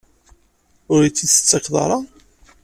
[0.93, 1.97] Ur iyi-tt-id-tettakeḍ ara?